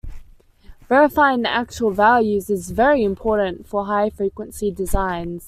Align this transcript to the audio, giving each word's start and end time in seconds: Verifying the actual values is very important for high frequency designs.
Verifying 0.89 1.43
the 1.43 1.49
actual 1.49 1.91
values 1.91 2.49
is 2.49 2.71
very 2.71 3.03
important 3.03 3.67
for 3.67 3.85
high 3.85 4.09
frequency 4.09 4.71
designs. 4.71 5.39